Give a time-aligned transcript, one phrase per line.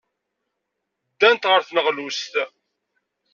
[1.11, 2.33] Ddant ɣer tneɣlust.